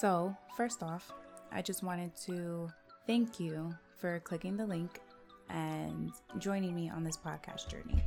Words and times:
So, 0.00 0.34
first 0.56 0.82
off, 0.82 1.12
I 1.52 1.60
just 1.60 1.82
wanted 1.82 2.16
to 2.24 2.70
thank 3.06 3.38
you 3.38 3.70
for 3.98 4.18
clicking 4.20 4.56
the 4.56 4.64
link 4.64 4.98
and 5.50 6.10
joining 6.38 6.74
me 6.74 6.88
on 6.88 7.04
this 7.04 7.18
podcast 7.18 7.68
journey. 7.68 8.02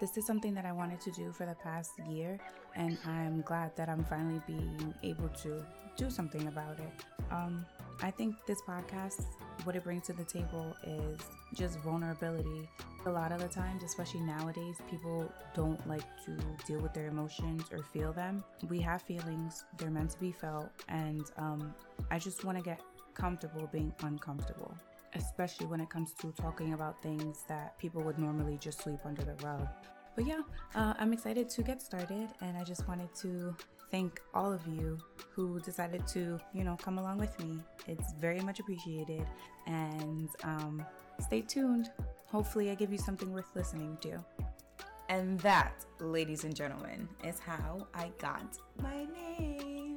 This 0.00 0.16
is 0.16 0.26
something 0.26 0.54
that 0.54 0.64
I 0.64 0.72
wanted 0.72 1.00
to 1.02 1.12
do 1.12 1.30
for 1.30 1.46
the 1.46 1.54
past 1.62 1.92
year, 2.08 2.40
and 2.74 2.98
I'm 3.06 3.42
glad 3.42 3.76
that 3.76 3.88
I'm 3.88 4.02
finally 4.02 4.42
being 4.44 4.92
able 5.04 5.28
to 5.44 5.64
do 5.96 6.10
something 6.10 6.48
about 6.48 6.80
it. 6.80 7.04
Um, 7.30 7.64
I 8.02 8.10
think 8.10 8.34
this 8.46 8.62
podcast, 8.62 9.26
what 9.64 9.76
it 9.76 9.84
brings 9.84 10.06
to 10.06 10.14
the 10.14 10.24
table 10.24 10.74
is 10.84 11.18
just 11.54 11.78
vulnerability. 11.80 12.68
A 13.06 13.10
lot 13.10 13.30
of 13.30 13.40
the 13.40 13.48
times, 13.48 13.82
especially 13.82 14.20
nowadays, 14.20 14.78
people 14.90 15.30
don't 15.54 15.86
like 15.86 16.04
to 16.24 16.36
deal 16.66 16.80
with 16.80 16.94
their 16.94 17.08
emotions 17.08 17.64
or 17.70 17.82
feel 17.82 18.12
them. 18.12 18.42
We 18.68 18.80
have 18.80 19.02
feelings, 19.02 19.64
they're 19.76 19.90
meant 19.90 20.10
to 20.10 20.20
be 20.20 20.32
felt, 20.32 20.70
and 20.88 21.22
um, 21.36 21.74
I 22.10 22.18
just 22.18 22.44
want 22.44 22.56
to 22.56 22.64
get 22.64 22.80
comfortable 23.14 23.68
being 23.72 23.92
uncomfortable 24.02 24.74
especially 25.14 25.66
when 25.66 25.80
it 25.80 25.90
comes 25.90 26.12
to 26.12 26.32
talking 26.32 26.72
about 26.72 27.02
things 27.02 27.44
that 27.48 27.76
people 27.78 28.02
would 28.02 28.18
normally 28.18 28.56
just 28.58 28.82
sweep 28.82 29.00
under 29.04 29.22
the 29.22 29.34
rug. 29.44 29.66
But 30.16 30.26
yeah, 30.26 30.42
uh, 30.74 30.94
I'm 30.98 31.12
excited 31.12 31.48
to 31.50 31.62
get 31.62 31.80
started, 31.80 32.28
and 32.40 32.56
I 32.56 32.64
just 32.64 32.86
wanted 32.88 33.14
to 33.16 33.54
thank 33.90 34.20
all 34.34 34.52
of 34.52 34.66
you 34.66 34.98
who 35.30 35.60
decided 35.60 36.06
to, 36.08 36.38
you 36.52 36.64
know, 36.64 36.76
come 36.76 36.98
along 36.98 37.18
with 37.18 37.38
me. 37.40 37.58
It's 37.86 38.12
very 38.20 38.40
much 38.40 38.60
appreciated, 38.60 39.26
and 39.66 40.28
um, 40.44 40.84
stay 41.20 41.42
tuned. 41.42 41.90
Hopefully, 42.26 42.70
I 42.70 42.74
give 42.74 42.92
you 42.92 42.98
something 42.98 43.32
worth 43.32 43.50
listening 43.54 43.96
to. 44.02 44.24
And 45.08 45.40
that, 45.40 45.84
ladies 45.98 46.44
and 46.44 46.54
gentlemen, 46.54 47.08
is 47.24 47.40
how 47.40 47.88
I 47.94 48.12
got 48.18 48.56
my 48.80 49.06
name. 49.06 49.89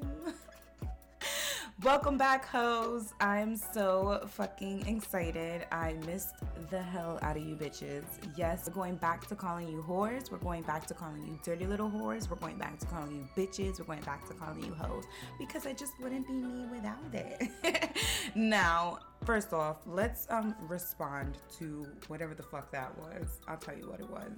Welcome 1.84 2.18
back, 2.18 2.46
hoes. 2.46 3.14
I'm 3.20 3.58
so 3.58 4.22
fucking 4.26 4.88
excited. 4.88 5.66
I 5.70 5.96
missed 6.05 6.35
the 6.70 6.82
hell 6.82 7.20
out 7.21 7.35
of 7.35 7.44
you 7.44 7.57
bitches. 7.57 8.05
Yes, 8.38 8.63
we're 8.66 8.74
going 8.74 8.96
back 8.96 9.27
to 9.27 9.35
calling 9.35 9.68
you 9.68 9.84
whores. 9.85 10.32
We're 10.32 10.38
going 10.38 10.63
back 10.63 10.88
to 10.88 10.94
calling 10.94 11.26
you 11.26 11.38
dirty 11.44 11.66
little 11.66 11.90
whores. 11.90 12.30
We're 12.30 12.38
going 12.38 12.57
back 12.57 12.80
to 12.80 12.85
calling 12.85 13.12
you 13.12 13.27
bitches. 13.35 13.80
We're 13.80 13.85
going 13.85 14.02
back 14.04 14.26
to 14.30 14.34
calling 14.34 14.63
you 14.63 14.74
hoes 14.74 15.04
because 15.38 15.68
I 15.68 15.74
just 15.74 15.99
wouldn't 15.99 16.26
be 16.26 16.34
me 16.34 16.66
without 16.72 16.99
it. 17.12 17.91
now, 18.35 19.00
first 19.26 19.52
off, 19.52 19.82
let's 19.85 20.26
um 20.29 20.55
respond 20.70 21.38
to 21.57 21.85
whatever 22.07 22.34
the 22.34 22.44
fuck 22.44 22.72
that 22.72 22.98
was. 22.98 23.41
I'll 23.46 23.57
tell 23.57 23.76
you 23.76 23.90
what 23.90 24.00
it 24.00 24.10
was. 24.10 24.32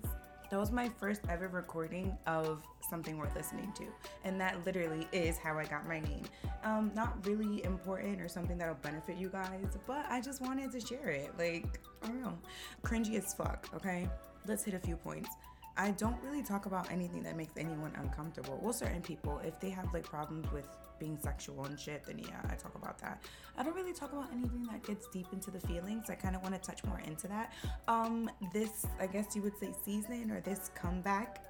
That 0.56 0.61
was 0.61 0.72
my 0.72 0.88
first 0.88 1.20
ever 1.28 1.50
recording 1.50 2.17
of 2.28 2.64
something 2.89 3.17
worth 3.17 3.36
listening 3.36 3.73
to. 3.75 3.84
And 4.23 4.39
that 4.39 4.66
literally 4.66 5.06
is 5.12 5.38
how 5.38 5.58
I 5.58 5.66
got 5.66 5.86
my 5.86 6.00
name. 6.00 6.23
Um, 6.64 6.94
not 6.95 7.28
really 7.28 7.62
important 7.66 8.22
or 8.22 8.30
something 8.30 8.58
that'll 8.58 8.75
benefit 8.75 9.17
you 9.17 9.28
guys, 9.28 9.78
but 9.86 10.06
I 10.08 10.22
just 10.22 10.39
wanted 10.39 10.72
to 10.72 10.80
share 10.80 11.09
it. 11.09 11.34
Like, 11.38 11.81
I 12.03 12.08
don't 12.08 12.22
know. 12.22 12.38
Cringy 12.84 13.17
as 13.17 13.34
fuck, 13.34 13.67
okay? 13.75 14.08
Let's 14.47 14.64
hit 14.64 14.75
a 14.75 14.80
few 14.80 14.95
points. 14.95 15.28
I 15.75 15.92
don't 15.92 16.16
really 16.23 16.42
talk 16.42 16.67
about 16.67 16.90
anything 16.90 17.22
that 17.23 17.36
makes 17.36 17.52
anyone 17.58 17.92
uncomfortable. 17.97 18.58
Well, 18.64 18.72
certain 18.72 19.02
people, 19.02 19.42
if 19.44 19.59
they 19.59 19.72
have 19.72 19.94
like 19.94 20.06
problems 20.06 20.50
with 20.53 20.69
being 20.99 21.17
sexual 21.17 21.65
and 21.65 21.79
shit, 21.79 22.03
then 22.05 22.19
yeah, 22.19 22.41
I 22.49 22.55
talk 22.55 22.75
about 22.75 22.99
that. 22.99 23.21
I 23.57 23.63
don't 23.63 23.75
really 23.75 23.93
talk 23.93 24.13
about 24.13 24.31
anything 24.31 24.63
that 24.71 24.83
gets 24.83 25.07
deep 25.07 25.27
into 25.31 25.51
the 25.51 25.59
feelings. 25.59 26.09
I 26.09 26.15
kind 26.15 26.35
of 26.35 26.41
want 26.41 26.55
to 26.55 26.61
touch 26.61 26.83
more 26.83 27.01
into 27.05 27.27
that. 27.27 27.53
Um, 27.88 28.29
this, 28.53 28.85
I 28.99 29.07
guess 29.07 29.35
you 29.35 29.41
would 29.41 29.57
say, 29.59 29.73
season 29.83 30.31
or 30.31 30.41
this 30.41 30.71
comeback 30.75 31.41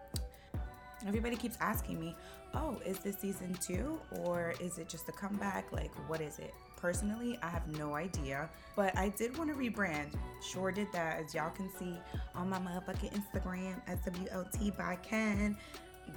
everybody 1.07 1.35
keeps 1.35 1.57
asking 1.61 1.99
me, 1.99 2.15
oh, 2.53 2.77
is 2.85 2.99
this 2.99 3.17
season 3.17 3.55
two 3.61 3.99
or 4.19 4.53
is 4.59 4.77
it 4.77 4.89
just 4.89 5.07
a 5.09 5.11
comeback? 5.11 5.71
Like, 5.71 5.93
what 6.09 6.21
is 6.21 6.39
it? 6.39 6.53
Personally, 6.77 7.37
I 7.41 7.49
have 7.49 7.67
no 7.77 7.95
idea, 7.95 8.49
but 8.75 8.95
I 8.97 9.09
did 9.09 9.37
want 9.37 9.49
to 9.49 9.55
rebrand. 9.55 10.13
Sure 10.41 10.71
did 10.71 10.87
that, 10.93 11.19
as 11.23 11.33
y'all 11.33 11.49
can 11.49 11.69
see 11.77 11.97
on 12.35 12.49
my 12.49 12.59
motherfucking 12.59 13.11
Instagram, 13.13 13.81
SWLT 13.87 14.77
by 14.77 14.95
Ken. 14.97 15.57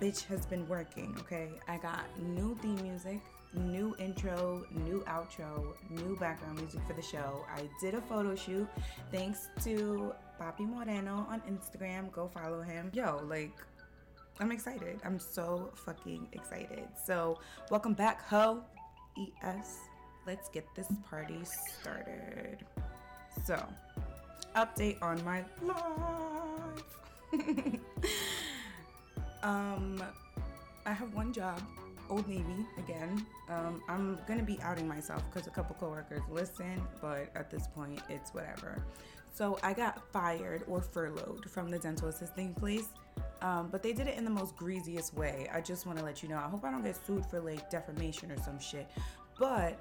Bitch 0.00 0.24
has 0.26 0.46
been 0.46 0.66
working, 0.68 1.16
okay? 1.18 1.48
I 1.66 1.76
got 1.76 2.04
new 2.20 2.56
theme 2.62 2.80
music, 2.82 3.20
new 3.52 3.96
intro, 3.98 4.64
new 4.70 5.02
outro, 5.08 5.74
new 5.90 6.16
background 6.20 6.60
music 6.60 6.80
for 6.86 6.92
the 6.92 7.02
show. 7.02 7.44
I 7.52 7.68
did 7.80 7.94
a 7.94 8.00
photo 8.02 8.36
shoot 8.36 8.68
thanks 9.10 9.48
to 9.64 10.12
Papi 10.40 10.60
Moreno 10.60 11.26
on 11.28 11.42
Instagram. 11.50 12.12
Go 12.12 12.28
follow 12.28 12.62
him. 12.62 12.92
Yo, 12.94 13.20
like, 13.28 13.50
I'm 14.38 14.52
excited. 14.52 15.00
I'm 15.04 15.18
so 15.18 15.72
fucking 15.74 16.28
excited. 16.32 16.86
So, 17.04 17.40
welcome 17.68 17.94
back, 17.94 18.22
Ho 18.28 18.62
ES. 19.18 19.78
Let's 20.28 20.48
get 20.48 20.64
this 20.76 20.86
party 21.10 21.40
started. 21.42 22.58
So, 23.44 23.66
update 24.54 25.02
on 25.02 25.24
my 25.24 25.44
life. 25.60 26.84
um, 29.42 30.02
I 30.86 30.92
have 30.92 31.12
one 31.14 31.32
job, 31.32 31.60
Old 32.10 32.28
Navy 32.28 32.66
again. 32.78 33.26
Um, 33.48 33.82
I'm 33.88 34.18
gonna 34.26 34.42
be 34.42 34.58
outing 34.62 34.88
myself 34.88 35.22
because 35.30 35.46
a 35.46 35.50
couple 35.50 35.76
coworkers 35.76 36.22
listen, 36.30 36.82
but 37.00 37.30
at 37.34 37.50
this 37.50 37.66
point, 37.68 38.00
it's 38.08 38.32
whatever. 38.34 38.82
So 39.32 39.58
I 39.62 39.72
got 39.72 40.02
fired 40.12 40.64
or 40.66 40.80
furloughed 40.80 41.48
from 41.50 41.70
the 41.70 41.78
dental 41.78 42.08
assisting 42.08 42.54
place 42.54 42.88
um, 43.40 43.68
but 43.70 43.82
they 43.82 43.92
did 43.92 44.08
it 44.08 44.18
in 44.18 44.24
the 44.24 44.30
most 44.30 44.56
greasiest 44.56 45.14
way. 45.14 45.48
I 45.52 45.60
just 45.60 45.86
want 45.86 45.98
to 45.98 46.04
let 46.04 46.22
you 46.22 46.28
know. 46.28 46.36
I 46.36 46.48
hope 46.48 46.64
I 46.64 46.70
don't 46.70 46.82
get 46.82 46.98
sued 47.06 47.24
for 47.26 47.40
like 47.40 47.70
defamation 47.70 48.32
or 48.32 48.36
some 48.38 48.58
shit. 48.58 48.88
But 49.38 49.78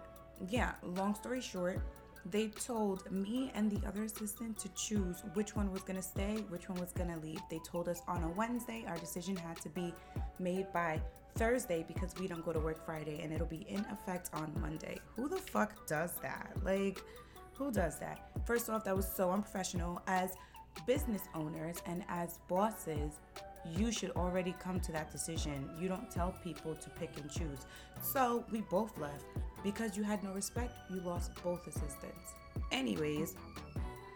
yeah, 0.49 0.73
long 0.83 1.15
story 1.15 1.41
short, 1.41 1.79
they 2.25 2.47
told 2.47 3.09
me 3.11 3.51
and 3.55 3.71
the 3.71 3.87
other 3.87 4.03
assistant 4.03 4.57
to 4.59 4.69
choose 4.69 5.23
which 5.33 5.55
one 5.55 5.71
was 5.71 5.81
gonna 5.83 6.01
stay, 6.01 6.43
which 6.49 6.69
one 6.69 6.79
was 6.79 6.91
gonna 6.91 7.17
leave. 7.17 7.39
They 7.49 7.59
told 7.59 7.87
us 7.87 8.01
on 8.07 8.23
a 8.23 8.29
Wednesday 8.29 8.85
our 8.87 8.97
decision 8.97 9.35
had 9.35 9.59
to 9.61 9.69
be 9.69 9.93
made 10.39 10.71
by 10.73 11.01
Thursday 11.35 11.85
because 11.87 12.13
we 12.19 12.27
don't 12.27 12.43
go 12.43 12.51
to 12.51 12.59
work 12.59 12.83
Friday 12.85 13.21
and 13.21 13.31
it'll 13.31 13.47
be 13.47 13.65
in 13.69 13.85
effect 13.91 14.29
on 14.33 14.51
Monday. 14.59 14.97
Who 15.15 15.29
the 15.29 15.37
fuck 15.37 15.87
does 15.87 16.13
that? 16.21 16.51
Like, 16.63 17.01
who 17.53 17.71
does 17.71 17.99
that? 17.99 18.29
First 18.45 18.69
off, 18.69 18.83
that 18.85 18.95
was 18.95 19.07
so 19.07 19.31
unprofessional. 19.31 20.01
As 20.07 20.35
business 20.85 21.23
owners 21.33 21.81
and 21.85 22.03
as 22.07 22.39
bosses, 22.47 23.19
you 23.75 23.91
should 23.91 24.11
already 24.11 24.55
come 24.59 24.79
to 24.79 24.91
that 24.91 25.11
decision. 25.11 25.69
You 25.79 25.87
don't 25.87 26.09
tell 26.09 26.35
people 26.43 26.75
to 26.75 26.89
pick 26.91 27.11
and 27.19 27.29
choose. 27.29 27.65
So 28.01 28.45
we 28.51 28.61
both 28.61 28.97
left. 28.97 29.25
Because 29.63 29.97
you 29.97 30.03
had 30.03 30.23
no 30.23 30.31
respect, 30.31 30.73
you 30.89 31.01
lost 31.01 31.31
both 31.43 31.65
assistants. 31.67 32.33
Anyways, 32.71 33.35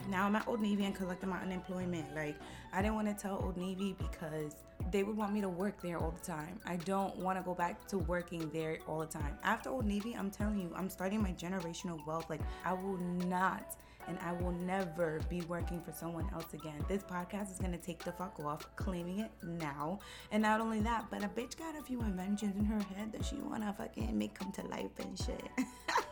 now 0.10 0.26
I'm 0.26 0.36
at 0.36 0.48
Old 0.48 0.62
Navy 0.62 0.86
and 0.86 0.96
collecting 0.96 1.30
my 1.30 1.40
unemployment. 1.42 2.16
Like, 2.16 2.36
I 2.74 2.82
didn't 2.82 2.96
want 2.96 3.08
to 3.08 3.14
tell 3.14 3.42
Old 3.44 3.58
Navy 3.58 3.96
because 3.98 4.56
they 4.92 5.04
would 5.04 5.16
want 5.16 5.34
me 5.34 5.42
to 5.42 5.50
work 5.50 5.82
there 5.82 5.98
all 5.98 6.12
the 6.12 6.26
time. 6.26 6.60
I 6.66 6.78
don't 6.78 7.16
want 7.18 7.38
to 7.38 7.44
go 7.44 7.54
back 7.54 7.88
to 7.90 7.98
working 7.98 8.50
there 8.52 8.80
all 8.88 9.00
the 9.00 9.06
time. 9.06 9.38
After 9.44 9.70
Old 9.70 9.86
Navy, 9.86 10.16
I'm 10.18 10.32
telling 10.32 10.60
you, 10.60 10.72
I'm 10.76 10.90
starting 10.90 11.22
my 11.22 11.34
generational 11.34 12.06
wealth. 12.06 12.30
Like, 12.30 12.42
I 12.66 12.74
will 12.74 12.98
not 12.98 13.76
and 14.08 14.18
I 14.20 14.34
will 14.34 14.52
never 14.52 15.20
be 15.30 15.42
working 15.42 15.82
for 15.82 15.92
someone 15.92 16.30
else 16.34 16.54
again. 16.54 16.84
This 16.88 17.04
podcast 17.04 17.52
is 17.52 17.60
gonna 17.60 17.78
take 17.78 18.04
the 18.04 18.12
fuck 18.12 18.40
off, 18.40 18.68
claiming 18.76 19.20
it 19.20 19.32
now. 19.44 20.00
And 20.32 20.44
not 20.44 20.62
only 20.62 20.80
that, 20.82 21.06
but 21.10 21.24
a 21.24 21.28
bitch 21.28 21.58
got 21.58 21.78
a 21.78 21.82
few 21.84 22.02
inventions 22.02 22.56
in 22.58 22.66
her 22.66 22.80
head 22.96 23.12
that 23.12 23.26
she 23.26 23.36
wanna 23.36 23.74
fucking 23.78 24.18
make 24.18 24.34
come 24.34 24.52
to 24.54 24.64
life 24.68 24.92
and 25.00 25.18
shit. 25.18 25.44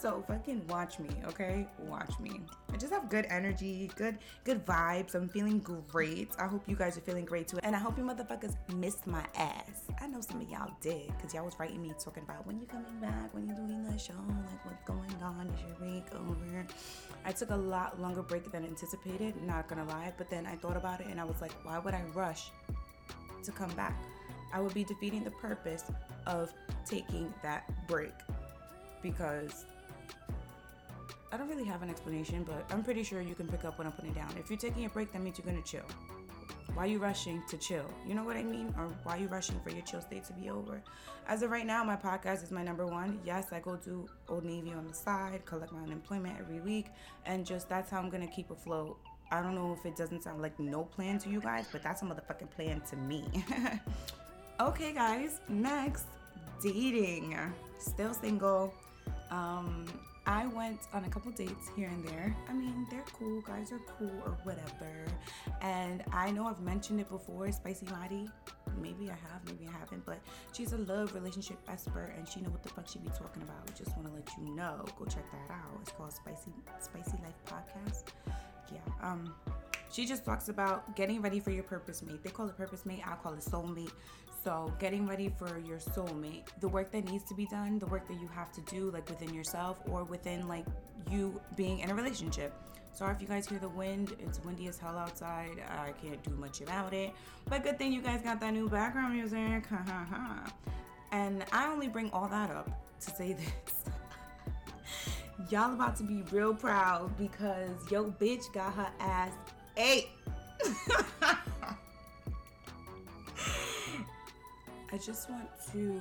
So 0.00 0.24
fucking 0.26 0.66
watch 0.66 0.98
me, 0.98 1.10
okay? 1.26 1.66
Watch 1.80 2.18
me. 2.20 2.40
I 2.72 2.78
just 2.78 2.90
have 2.90 3.10
good 3.10 3.26
energy, 3.28 3.90
good 3.96 4.16
good 4.44 4.64
vibes. 4.64 5.14
I'm 5.14 5.28
feeling 5.28 5.58
great. 5.58 6.30
I 6.38 6.46
hope 6.46 6.62
you 6.66 6.74
guys 6.74 6.96
are 6.96 7.02
feeling 7.02 7.26
great 7.26 7.48
too. 7.48 7.58
And 7.62 7.76
I 7.76 7.78
hope 7.78 7.98
you 7.98 8.04
motherfuckers 8.04 8.56
missed 8.74 9.06
my 9.06 9.22
ass. 9.34 9.84
I 10.00 10.06
know 10.06 10.22
some 10.22 10.40
of 10.40 10.48
y'all 10.48 10.72
did, 10.80 11.08
because 11.08 11.34
y'all 11.34 11.44
was 11.44 11.58
writing 11.58 11.82
me 11.82 11.92
talking 12.02 12.22
about 12.22 12.46
when 12.46 12.58
you 12.58 12.64
coming 12.64 12.98
back, 13.02 13.34
when 13.34 13.46
you 13.46 13.54
doing 13.54 13.82
the 13.82 13.98
show, 13.98 14.14
like 14.14 14.64
what's 14.64 14.82
going 14.86 15.22
on, 15.22 15.52
is 15.54 15.60
your 15.60 15.90
week 15.92 16.06
over? 16.14 16.66
I 17.26 17.32
took 17.32 17.50
a 17.50 17.56
lot 17.56 18.00
longer 18.00 18.22
break 18.22 18.50
than 18.50 18.64
anticipated, 18.64 19.34
not 19.42 19.68
gonna 19.68 19.84
lie, 19.84 20.14
but 20.16 20.30
then 20.30 20.46
I 20.46 20.56
thought 20.56 20.78
about 20.78 21.02
it 21.02 21.08
and 21.10 21.20
I 21.20 21.24
was 21.24 21.42
like, 21.42 21.52
why 21.62 21.78
would 21.78 21.92
I 21.92 22.02
rush 22.14 22.50
to 23.44 23.52
come 23.52 23.70
back? 23.72 24.02
I 24.54 24.62
would 24.62 24.72
be 24.72 24.84
defeating 24.84 25.24
the 25.24 25.30
purpose 25.30 25.84
of 26.26 26.54
taking 26.86 27.34
that 27.42 27.70
break 27.86 28.14
because 29.02 29.66
I 31.32 31.36
don't 31.36 31.48
really 31.48 31.64
have 31.64 31.82
an 31.82 31.90
explanation, 31.90 32.44
but 32.44 32.64
I'm 32.70 32.82
pretty 32.82 33.04
sure 33.04 33.20
you 33.20 33.34
can 33.34 33.46
pick 33.46 33.64
up 33.64 33.78
what 33.78 33.86
I'm 33.86 33.92
putting 33.92 34.12
down. 34.12 34.30
If 34.38 34.50
you're 34.50 34.58
taking 34.58 34.84
a 34.84 34.88
break, 34.88 35.12
that 35.12 35.22
means 35.22 35.38
you're 35.38 35.46
gonna 35.46 35.64
chill. 35.64 35.84
Why 36.74 36.84
are 36.84 36.86
you 36.86 36.98
rushing 36.98 37.42
to 37.48 37.56
chill? 37.56 37.84
You 38.06 38.14
know 38.14 38.24
what 38.24 38.36
I 38.36 38.42
mean? 38.42 38.74
Or 38.78 38.88
why 39.02 39.16
are 39.16 39.20
you 39.20 39.28
rushing 39.28 39.58
for 39.60 39.70
your 39.70 39.82
chill 39.82 40.00
state 40.00 40.24
to 40.24 40.32
be 40.32 40.50
over? 40.50 40.82
As 41.26 41.42
of 41.42 41.50
right 41.50 41.66
now, 41.66 41.84
my 41.84 41.96
podcast 41.96 42.42
is 42.42 42.50
my 42.50 42.62
number 42.62 42.86
one. 42.86 43.20
Yes, 43.24 43.52
I 43.52 43.60
go 43.60 43.76
to 43.76 44.08
Old 44.28 44.44
Navy 44.44 44.72
on 44.72 44.86
the 44.86 44.94
side, 44.94 45.44
collect 45.44 45.72
my 45.72 45.80
unemployment 45.80 46.38
every 46.38 46.60
week, 46.60 46.86
and 47.26 47.44
just 47.44 47.68
that's 47.68 47.90
how 47.90 47.98
I'm 47.98 48.10
gonna 48.10 48.26
keep 48.26 48.50
afloat. 48.50 48.98
I 49.32 49.42
don't 49.42 49.54
know 49.54 49.72
if 49.78 49.86
it 49.86 49.96
doesn't 49.96 50.22
sound 50.22 50.42
like 50.42 50.58
no 50.58 50.84
plan 50.84 51.18
to 51.20 51.28
you 51.28 51.40
guys, 51.40 51.66
but 51.70 51.82
that's 51.82 52.02
a 52.02 52.04
motherfucking 52.04 52.50
plan 52.50 52.80
to 52.90 52.96
me. 52.96 53.24
okay, 54.60 54.92
guys, 54.92 55.40
next 55.48 56.06
dating. 56.62 57.36
still 57.78 58.12
single. 58.12 58.74
Um, 59.30 59.86
I 60.30 60.46
went 60.46 60.86
on 60.92 61.04
a 61.04 61.08
couple 61.08 61.32
dates 61.32 61.72
here 61.74 61.88
and 61.88 62.04
there. 62.06 62.36
I 62.48 62.52
mean, 62.52 62.86
they're 62.88 63.04
cool, 63.18 63.40
guys 63.40 63.72
are 63.72 63.80
cool 63.98 64.12
or 64.24 64.38
whatever. 64.44 65.04
And 65.60 66.04
I 66.12 66.30
know 66.30 66.46
I've 66.46 66.60
mentioned 66.60 67.00
it 67.00 67.10
before, 67.10 67.50
Spicy 67.50 67.86
Madi. 67.86 68.28
Maybe 68.80 69.10
I 69.10 69.14
have, 69.28 69.44
maybe 69.46 69.66
I 69.68 69.76
haven't, 69.76 70.06
but 70.06 70.20
she's 70.52 70.72
a 70.72 70.78
love 70.78 71.16
relationship 71.16 71.58
expert 71.68 72.14
and 72.16 72.28
she 72.28 72.40
know 72.42 72.50
what 72.50 72.62
the 72.62 72.68
fuck 72.68 72.86
she 72.86 73.00
be 73.00 73.08
talking 73.08 73.42
about. 73.42 73.76
Just 73.76 73.96
want 73.96 74.06
to 74.06 74.14
let 74.14 74.28
you 74.38 74.54
know. 74.54 74.84
Go 74.96 75.04
check 75.06 75.24
that 75.32 75.52
out. 75.52 75.80
It's 75.82 75.90
called 75.90 76.12
Spicy 76.12 76.52
Spicy 76.78 77.18
Life 77.24 77.34
Podcast. 77.46 78.04
Yeah. 78.72 78.80
Um 79.02 79.34
she 79.90 80.06
just 80.06 80.24
talks 80.24 80.48
about 80.48 80.94
getting 80.94 81.20
ready 81.20 81.40
for 81.40 81.50
your 81.50 81.64
purpose 81.64 82.02
mate. 82.02 82.22
They 82.22 82.30
call 82.30 82.48
it 82.48 82.56
purpose 82.56 82.86
mate, 82.86 83.02
I 83.04 83.16
call 83.16 83.34
it 83.34 83.40
soulmate. 83.40 83.90
So, 84.42 84.72
getting 84.78 85.06
ready 85.06 85.28
for 85.28 85.58
your 85.58 85.78
soulmate, 85.78 86.44
the 86.60 86.68
work 86.68 86.90
that 86.92 87.04
needs 87.04 87.24
to 87.24 87.34
be 87.34 87.44
done, 87.44 87.78
the 87.78 87.86
work 87.86 88.08
that 88.08 88.18
you 88.18 88.26
have 88.28 88.50
to 88.52 88.62
do, 88.62 88.90
like 88.90 89.06
within 89.10 89.34
yourself 89.34 89.82
or 89.90 90.04
within 90.04 90.48
like 90.48 90.64
you 91.10 91.38
being 91.56 91.80
in 91.80 91.90
a 91.90 91.94
relationship. 91.94 92.54
Sorry 92.92 93.14
if 93.14 93.20
you 93.20 93.28
guys 93.28 93.46
hear 93.46 93.58
the 93.58 93.68
wind. 93.68 94.16
It's 94.18 94.42
windy 94.42 94.66
as 94.68 94.78
hell 94.78 94.96
outside. 94.96 95.62
I 95.68 95.92
can't 96.02 96.22
do 96.22 96.30
much 96.30 96.60
about 96.60 96.94
it. 96.94 97.12
But 97.48 97.62
good 97.64 97.78
thing 97.78 97.92
you 97.92 98.00
guys 98.00 98.22
got 98.22 98.40
that 98.40 98.52
new 98.52 98.68
background 98.68 99.14
music. 99.14 99.64
and 101.12 101.44
I 101.52 101.66
only 101.68 101.88
bring 101.88 102.10
all 102.12 102.28
that 102.28 102.50
up 102.50 102.70
to 103.00 103.10
say 103.10 103.32
this. 103.66 103.84
Y'all 105.48 105.72
about 105.72 105.96
to 105.96 106.02
be 106.02 106.22
real 106.30 106.54
proud 106.54 107.16
because 107.16 107.90
yo 107.90 108.04
bitch 108.20 108.52
got 108.52 108.74
her 108.74 108.90
ass 109.00 109.32
ate. 109.76 110.08
I 114.92 114.98
just 114.98 115.30
want 115.30 115.48
to 115.72 116.00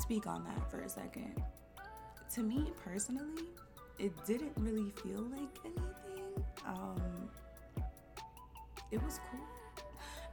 speak 0.00 0.26
on 0.26 0.44
that 0.44 0.70
for 0.70 0.80
a 0.80 0.88
second. 0.88 1.40
To 2.34 2.40
me 2.40 2.72
personally, 2.84 3.44
it 3.98 4.12
didn't 4.26 4.52
really 4.56 4.90
feel 5.02 5.20
like 5.20 5.58
anything. 5.64 6.44
Um, 6.66 7.28
it 8.90 9.02
was 9.02 9.20
cool. 9.30 9.40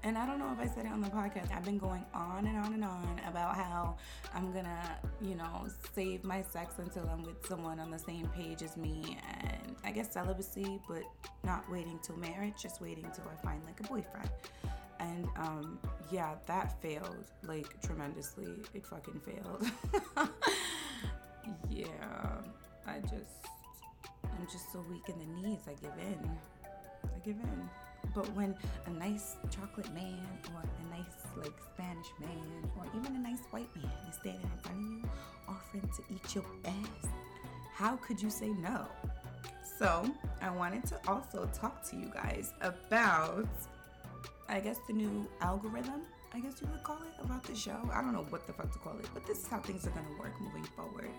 And 0.04 0.18
I 0.18 0.26
don't 0.26 0.40
know 0.40 0.52
if 0.54 0.60
I 0.60 0.74
said 0.74 0.86
it 0.86 0.92
on 0.92 1.02
the 1.02 1.10
podcast. 1.10 1.56
I've 1.56 1.66
been 1.66 1.78
going 1.78 2.06
on 2.14 2.46
and 2.46 2.58
on 2.58 2.74
and 2.74 2.84
on 2.84 3.20
about 3.28 3.56
how 3.56 3.98
I'm 4.34 4.54
gonna, 4.54 4.98
you 5.22 5.36
know, 5.36 5.68
save 5.94 6.24
my 6.24 6.42
sex 6.42 6.76
until 6.78 7.10
I'm 7.10 7.24
with 7.24 7.46
someone 7.46 7.80
on 7.80 7.92
the 7.92 8.00
same 8.00 8.28
page 8.30 8.62
as 8.62 8.78
me. 8.78 9.18
And 9.42 9.76
I 9.84 9.92
guess 9.92 10.14
celibacy, 10.14 10.80
but 10.88 11.04
not 11.44 11.70
waiting 11.70 12.00
till 12.04 12.18
marriage, 12.18 12.54
just 12.62 12.82
waiting 12.82 13.10
till 13.14 13.26
I 13.32 13.44
find 13.44 13.62
like 13.66 13.80
a 13.80 13.84
boyfriend 13.84 14.30
and 15.00 15.28
um, 15.38 15.80
yeah, 16.12 16.36
that 16.46 16.82
failed 16.82 17.26
like 17.44 17.82
tremendously. 17.82 18.48
It 18.74 18.86
fucking 18.86 19.20
failed. 19.20 19.70
yeah, 21.70 22.42
I 22.86 23.00
just, 23.00 23.48
I'm 24.24 24.48
just 24.52 24.72
so 24.72 24.84
weak 24.90 25.04
in 25.08 25.20
the 25.20 25.48
knees. 25.48 25.62
I 25.68 25.74
give 25.74 25.94
in. 26.00 26.30
I 27.04 27.20
give 27.26 27.36
in. 27.36 27.70
But 28.16 28.26
when 28.36 28.56
a 28.86 28.90
nice 28.92 29.36
chocolate 29.50 29.94
man 29.94 30.20
or 30.54 30.62
a 30.62 30.96
nice 30.96 31.06
like 31.38 31.54
Spanish 31.74 32.08
man 32.20 32.72
or 32.78 32.86
even 33.00 33.16
a 33.16 33.20
nice 33.20 33.42
white 33.52 33.74
man 33.76 33.92
is 34.10 34.16
standing 34.16 34.42
in 34.42 34.60
front 34.62 34.78
of 34.78 34.84
you 34.84 35.10
offering 35.48 35.90
to 35.96 36.14
eat 36.14 36.36
your 36.36 36.46
ass, 36.66 37.12
how 37.74 37.96
could 37.98 38.22
you 38.22 38.30
say 38.30 38.50
no? 38.50 38.86
So, 39.78 40.10
I 40.42 40.50
wanted 40.50 40.86
to 40.86 41.00
also 41.08 41.48
talk 41.54 41.88
to 41.92 41.96
you 41.96 42.12
guys 42.12 42.54
about 42.62 43.48
I 44.50 44.60
guess 44.62 44.80
the 44.88 44.94
new 44.94 45.28
algorithm, 45.42 46.02
I 46.34 46.40
guess 46.40 46.62
you 46.62 46.68
would 46.72 46.84
call 46.84 46.98
it, 46.98 47.24
about 47.24 47.44
the 47.44 47.56
show. 47.56 47.78
I 47.94 48.02
don't 48.02 48.14
know 48.14 48.26
what 48.30 48.48
the 48.48 48.54
fuck 48.54 48.72
to 48.72 48.80
call 48.80 48.98
it, 48.98 49.06
but 49.14 49.26
this 49.26 49.40
is 49.42 49.48
how 49.48 49.60
things 49.60 49.86
are 49.86 49.90
gonna 49.90 50.18
work 50.20 50.32
moving 50.40 50.64
forward. 50.64 51.10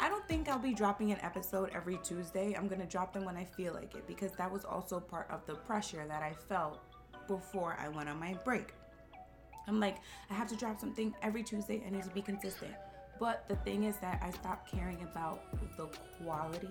I 0.00 0.08
don't 0.08 0.26
think 0.28 0.48
I'll 0.48 0.58
be 0.58 0.74
dropping 0.74 1.12
an 1.12 1.18
episode 1.22 1.70
every 1.74 1.98
Tuesday. 2.02 2.54
I'm 2.54 2.68
gonna 2.68 2.86
drop 2.86 3.12
them 3.12 3.24
when 3.24 3.36
I 3.36 3.44
feel 3.44 3.72
like 3.72 3.94
it 3.94 4.06
because 4.06 4.32
that 4.32 4.50
was 4.50 4.64
also 4.64 5.00
part 5.00 5.30
of 5.30 5.46
the 5.46 5.54
pressure 5.54 6.04
that 6.08 6.22
I 6.22 6.32
felt 6.48 6.80
before 7.28 7.76
I 7.80 7.88
went 7.88 8.08
on 8.08 8.18
my 8.18 8.34
break. 8.44 8.74
I'm 9.66 9.80
like, 9.80 9.96
I 10.30 10.34
have 10.34 10.48
to 10.48 10.56
drop 10.56 10.80
something 10.80 11.14
every 11.22 11.42
Tuesday. 11.42 11.82
I 11.86 11.90
need 11.90 12.02
to 12.02 12.10
be 12.10 12.22
consistent. 12.22 12.72
But 13.18 13.48
the 13.48 13.56
thing 13.56 13.84
is 13.84 13.96
that 13.98 14.20
I 14.22 14.30
stopped 14.30 14.70
caring 14.70 15.00
about 15.02 15.42
the 15.76 15.86
quality 16.22 16.68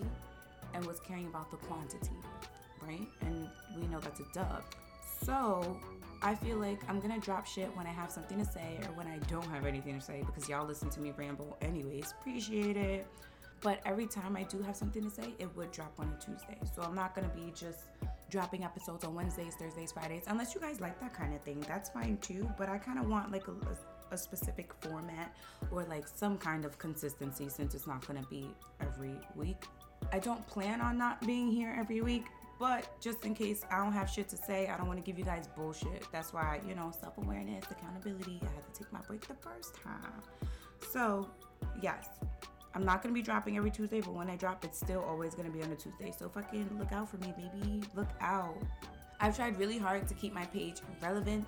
and 0.74 0.86
was 0.86 1.00
caring 1.00 1.28
about 1.28 1.50
the 1.50 1.58
quantity, 1.58 2.12
right? 2.82 3.08
And 3.22 3.48
we 3.76 3.88
know 3.88 4.00
that's 4.00 4.20
a 4.20 4.26
dub. 4.34 4.64
So 5.24 5.80
I 6.22 6.36
feel 6.36 6.58
like 6.58 6.80
I'm 6.90 7.00
gonna 7.00 7.20
drop 7.20 7.46
shit 7.46 7.76
when 7.76 7.86
I 7.88 7.92
have 7.92 8.12
something 8.12 8.38
to 8.38 8.46
say 8.46 8.80
or 8.84 8.94
when 8.96 9.08
I 9.08 9.18
don't 9.30 9.46
have 9.48 9.66
anything 9.66 10.00
to 10.00 10.06
say 10.06 10.24
because 10.26 10.50
y'all 10.50 10.66
listen 10.66 10.90
to 10.92 11.00
me 11.00 11.14
ramble 11.18 11.58
anyways. 11.62 12.14
Appreciate 12.20 12.78
it. 12.78 13.08
But 13.62 13.80
every 13.86 14.08
time 14.08 14.36
I 14.36 14.44
do 14.44 14.62
have 14.62 14.76
something 14.76 15.02
to 15.04 15.10
say, 15.10 15.34
it 15.40 15.50
would 15.56 15.72
drop 15.72 15.94
on 15.98 16.14
a 16.18 16.24
Tuesday. 16.24 16.60
So 16.76 16.82
I'm 16.82 16.96
not 16.96 17.16
gonna 17.16 17.32
be 17.34 17.52
just 17.56 17.86
dropping 18.30 18.64
episodes 18.64 19.06
on 19.06 19.16
Wednesdays, 19.16 19.56
Thursdays, 19.56 19.92
Fridays, 19.92 20.24
unless 20.28 20.54
you 20.54 20.60
guys 20.60 20.82
like 20.82 21.00
that 21.00 21.14
kind 21.14 21.34
of 21.34 21.42
thing. 21.44 21.64
That's 21.68 21.90
fine 21.90 22.18
too. 22.18 22.50
But 22.58 22.68
I 22.68 22.78
kind 22.78 23.00
of 23.00 23.08
want 23.08 23.32
like 23.32 23.48
a, 23.48 23.54
a 24.12 24.18
specific 24.18 24.74
format 24.82 25.36
or 25.72 25.84
like 25.86 26.08
some 26.08 26.38
kind 26.38 26.66
of 26.66 26.78
consistency 26.78 27.48
since 27.48 27.74
it's 27.76 27.88
not 27.88 28.06
gonna 28.06 28.26
be 28.30 28.48
every 28.82 29.16
week. 29.36 29.64
I 30.12 30.20
don't 30.20 30.46
plan 30.48 30.82
on 30.82 30.98
not 30.98 31.26
being 31.26 31.50
here 31.50 31.74
every 31.78 32.02
week, 32.02 32.26
but 32.60 33.00
just 33.02 33.26
in 33.26 33.34
case 33.34 33.64
I 33.72 33.78
don't 33.78 33.94
have 33.94 34.10
shit 34.10 34.30
to 34.30 34.38
say, 34.38 34.68
I 34.68 34.78
don't 34.78 34.88
want 34.88 34.98
to 35.00 35.04
give 35.04 35.18
you 35.18 35.26
guys 35.26 35.48
bullshit. 35.48 36.08
That's 36.12 36.34
why, 36.34 36.62
you 36.68 36.76
know, 36.76 36.92
self 36.98 37.18
awareness, 37.18 37.66
accountability. 37.70 38.40
I 38.42 38.54
had 38.56 38.74
to 38.74 38.80
take 38.84 38.92
my 38.92 39.02
break 39.02 39.28
the 39.28 39.36
first 39.36 39.76
time. 39.76 40.22
So, 40.92 41.30
yes, 41.82 42.08
I'm 42.76 42.86
not 42.86 43.04
gonna 43.04 43.14
be 43.14 43.22
dropping 43.22 43.58
every 43.58 43.72
Tuesday, 43.72 44.02
but 44.02 44.14
when 44.14 44.30
I 44.30 44.36
drop, 44.36 44.64
it's 44.66 44.80
still 44.80 45.04
always 45.08 45.36
gonna 45.36 45.50
be 45.50 45.62
on 45.62 45.72
a 45.72 45.76
Tuesday. 45.76 46.12
So 46.18 46.30
fucking 46.30 46.70
look 46.80 46.92
out 46.92 47.10
for 47.10 47.18
me, 47.18 47.34
baby. 47.38 47.82
Look 47.96 48.10
out. 48.20 48.58
I've 49.20 49.36
tried 49.36 49.58
really 49.58 49.78
hard 49.78 50.08
to 50.08 50.14
keep 50.16 50.34
my 50.34 50.46
page 50.48 50.78
relevant, 51.02 51.46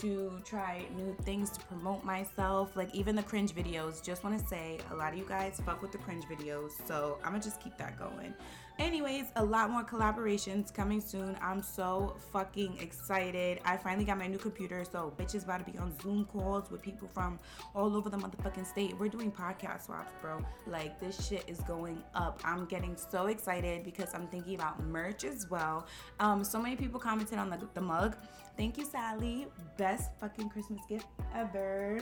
to 0.00 0.40
try 0.44 0.84
new 0.96 1.14
things 1.22 1.50
to 1.50 1.60
promote 1.66 2.04
myself, 2.04 2.76
like 2.76 2.94
even 2.94 3.16
the 3.16 3.22
cringe 3.22 3.52
videos. 3.52 4.02
Just 4.02 4.22
want 4.22 4.38
to 4.38 4.46
say, 4.46 4.78
a 4.90 4.94
lot 4.94 5.12
of 5.12 5.18
you 5.18 5.26
guys 5.26 5.60
fuck 5.66 5.82
with 5.82 5.92
the 5.92 5.98
cringe 5.98 6.24
videos, 6.24 6.70
so 6.86 7.18
I'm 7.24 7.32
gonna 7.32 7.42
just 7.42 7.60
keep 7.60 7.76
that 7.76 7.98
going. 7.98 8.32
Anyways, 8.80 9.26
a 9.36 9.44
lot 9.44 9.68
more 9.68 9.84
collaborations 9.84 10.72
coming 10.72 11.02
soon. 11.02 11.36
I'm 11.42 11.60
so 11.62 12.16
fucking 12.32 12.78
excited. 12.80 13.60
I 13.66 13.76
finally 13.76 14.06
got 14.06 14.16
my 14.16 14.26
new 14.26 14.38
computer, 14.38 14.86
so 14.90 15.12
bitch 15.18 15.34
is 15.34 15.44
about 15.44 15.66
to 15.66 15.70
be 15.70 15.76
on 15.76 15.92
Zoom 16.00 16.24
calls 16.24 16.70
with 16.70 16.80
people 16.80 17.06
from 17.06 17.38
all 17.74 17.94
over 17.94 18.08
the 18.08 18.16
motherfucking 18.16 18.66
state. 18.66 18.98
We're 18.98 19.10
doing 19.10 19.30
podcast 19.30 19.84
swaps, 19.84 20.12
bro. 20.22 20.42
Like 20.66 20.98
this 20.98 21.28
shit 21.28 21.44
is 21.46 21.60
going 21.60 22.02
up. 22.14 22.40
I'm 22.42 22.64
getting 22.64 22.96
so 22.96 23.26
excited 23.26 23.84
because 23.84 24.14
I'm 24.14 24.26
thinking 24.28 24.54
about 24.54 24.82
merch 24.82 25.24
as 25.24 25.50
well. 25.50 25.86
Um, 26.18 26.42
so 26.42 26.58
many 26.58 26.74
people 26.74 26.98
commented 26.98 27.38
on 27.38 27.50
the, 27.50 27.60
the 27.74 27.82
mug. 27.82 28.16
Thank 28.56 28.78
you, 28.78 28.86
Sally. 28.86 29.46
Best 29.76 30.10
fucking 30.18 30.48
Christmas 30.48 30.80
gift 30.88 31.06
ever. 31.34 32.00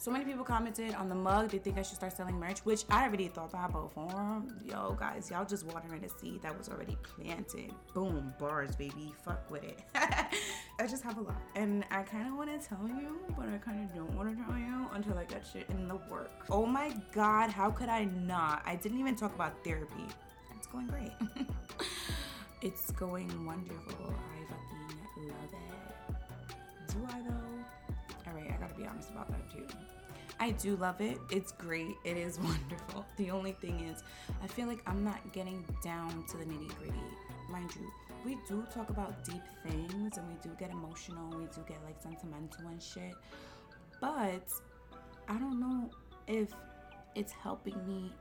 So 0.00 0.10
many 0.10 0.24
people 0.24 0.44
commented 0.44 0.94
on 0.94 1.10
the 1.10 1.14
mug. 1.14 1.50
They 1.50 1.58
think 1.58 1.76
I 1.76 1.82
should 1.82 1.96
start 1.96 2.16
selling 2.16 2.40
merch, 2.40 2.60
which 2.60 2.84
I 2.88 3.04
already 3.04 3.28
thought 3.28 3.50
about 3.50 3.70
before. 3.70 4.42
Yo, 4.64 4.96
guys, 4.98 5.30
y'all 5.30 5.44
just 5.44 5.66
watering 5.66 6.02
a 6.02 6.08
seed 6.08 6.40
that 6.40 6.56
was 6.56 6.70
already 6.70 6.96
planted. 7.02 7.74
Boom, 7.92 8.32
bars, 8.38 8.74
baby. 8.76 9.12
Fuck 9.22 9.50
with 9.50 9.62
it. 9.62 9.80
I 9.94 10.86
just 10.88 11.02
have 11.02 11.18
a 11.18 11.20
lot. 11.20 11.42
And 11.54 11.84
I 11.90 12.00
kind 12.02 12.26
of 12.26 12.34
want 12.34 12.48
to 12.48 12.66
tell 12.66 12.88
you, 12.88 13.18
but 13.36 13.46
I 13.50 13.58
kind 13.58 13.84
of 13.84 13.94
don't 13.94 14.16
want 14.16 14.34
to 14.34 14.42
tell 14.42 14.56
you 14.56 14.86
until 14.94 15.18
I 15.18 15.24
get 15.24 15.44
shit 15.52 15.66
in 15.68 15.86
the 15.86 15.96
work. 16.10 16.46
Oh 16.48 16.64
my 16.64 16.94
God, 17.12 17.50
how 17.50 17.70
could 17.70 17.90
I 17.90 18.04
not? 18.04 18.62
I 18.64 18.76
didn't 18.76 19.00
even 19.00 19.16
talk 19.16 19.34
about 19.34 19.62
therapy. 19.62 20.06
It's 20.56 20.66
going 20.66 20.86
great. 20.86 21.12
it's 22.62 22.90
going 22.92 23.28
wonderful. 23.44 24.14
I 24.34 24.39
be 28.80 28.86
honest 28.86 29.10
about 29.10 29.28
that 29.28 29.50
too. 29.52 29.66
I 30.38 30.52
do 30.52 30.76
love 30.76 31.00
it. 31.00 31.18
It's 31.30 31.52
great. 31.52 31.96
It 32.04 32.16
is 32.16 32.38
wonderful. 32.40 33.04
The 33.16 33.30
only 33.30 33.52
thing 33.52 33.80
is, 33.92 34.02
I 34.42 34.46
feel 34.46 34.66
like 34.66 34.82
I'm 34.86 35.04
not 35.04 35.32
getting 35.32 35.64
down 35.84 36.24
to 36.30 36.36
the 36.38 36.44
nitty 36.44 36.74
gritty. 36.78 36.94
Mind 37.50 37.70
you, 37.74 37.90
we 38.24 38.38
do 38.48 38.64
talk 38.72 38.90
about 38.90 39.24
deep 39.24 39.42
things 39.66 40.16
and 40.16 40.26
we 40.28 40.34
do 40.42 40.50
get 40.58 40.70
emotional. 40.70 41.28
We 41.30 41.44
do 41.46 41.62
get 41.68 41.78
like 41.84 42.00
sentimental 42.02 42.68
and 42.68 42.82
shit. 42.82 43.14
But 44.00 44.48
I 45.28 45.38
don't 45.38 45.60
know 45.60 45.90
if 46.26 46.48
it's 47.14 47.32
helping 47.32 47.76
me 47.86 48.12